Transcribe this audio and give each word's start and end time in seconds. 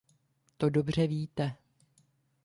To 0.57 0.69
dobře 0.69 1.07
víte. 1.07 1.55